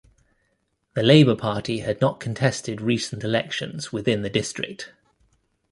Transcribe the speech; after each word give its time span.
The 0.95 1.03
Labour 1.03 1.35
Party 1.35 1.81
had 1.81 2.01
not 2.01 2.19
contested 2.19 2.81
recent 2.81 3.23
elections 3.23 3.93
within 3.93 4.23
the 4.23 4.31
district. 4.31 4.91